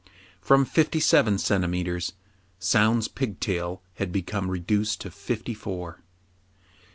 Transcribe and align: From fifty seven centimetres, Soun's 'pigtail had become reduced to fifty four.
From 0.41 0.65
fifty 0.65 0.99
seven 0.99 1.37
centimetres, 1.37 2.13
Soun's 2.57 3.07
'pigtail 3.07 3.83
had 3.97 4.11
become 4.11 4.49
reduced 4.49 4.99
to 5.01 5.11
fifty 5.11 5.53
four. 5.53 6.01